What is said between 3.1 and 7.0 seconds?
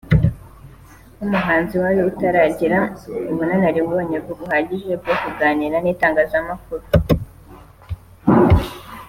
ubunararibonye buhagije bwo kuganira n’itangazamakuru